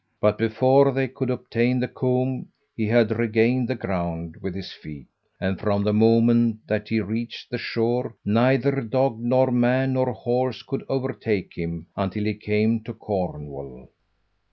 But 0.19 0.39
before 0.39 0.91
they 0.93 1.07
could 1.07 1.29
obtain 1.29 1.79
the 1.79 1.87
comb 1.87 2.47
he 2.75 2.87
had 2.87 3.11
regained 3.19 3.67
the 3.67 3.75
ground 3.75 4.35
with 4.41 4.55
his 4.55 4.71
feet, 4.73 5.05
and 5.39 5.59
from 5.59 5.83
the 5.83 5.93
moment 5.93 6.65
that 6.65 6.89
he 6.89 6.99
reached 6.99 7.51
the 7.51 7.59
shore, 7.59 8.15
neither 8.25 8.81
dog 8.81 9.19
nor 9.19 9.51
man 9.51 9.93
nor 9.93 10.11
horse 10.13 10.63
could 10.63 10.83
overtake 10.89 11.51
him 11.55 11.85
until 11.95 12.23
he 12.23 12.33
came 12.33 12.83
to 12.85 12.93
Cornwall. 12.93 13.89